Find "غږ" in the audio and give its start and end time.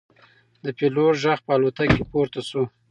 1.23-1.39